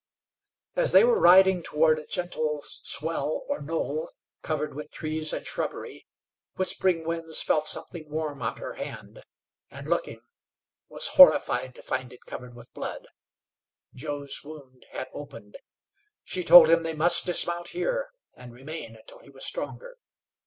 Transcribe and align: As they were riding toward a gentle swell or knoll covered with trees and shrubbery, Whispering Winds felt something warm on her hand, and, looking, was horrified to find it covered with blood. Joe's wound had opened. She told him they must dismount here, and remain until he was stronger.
As 0.75 0.93
they 0.93 1.03
were 1.03 1.19
riding 1.19 1.61
toward 1.61 1.99
a 1.99 2.07
gentle 2.07 2.59
swell 2.63 3.45
or 3.47 3.61
knoll 3.61 4.09
covered 4.41 4.73
with 4.73 4.89
trees 4.89 5.31
and 5.31 5.45
shrubbery, 5.45 6.07
Whispering 6.55 7.05
Winds 7.05 7.43
felt 7.43 7.67
something 7.67 8.09
warm 8.09 8.41
on 8.41 8.57
her 8.57 8.73
hand, 8.73 9.21
and, 9.69 9.87
looking, 9.87 10.21
was 10.89 11.07
horrified 11.09 11.75
to 11.75 11.83
find 11.83 12.11
it 12.11 12.25
covered 12.25 12.55
with 12.55 12.73
blood. 12.73 13.09
Joe's 13.93 14.43
wound 14.43 14.87
had 14.89 15.07
opened. 15.13 15.57
She 16.23 16.43
told 16.43 16.67
him 16.67 16.81
they 16.81 16.95
must 16.95 17.27
dismount 17.27 17.67
here, 17.67 18.09
and 18.33 18.51
remain 18.55 18.95
until 18.95 19.19
he 19.19 19.29
was 19.29 19.45
stronger. 19.45 19.97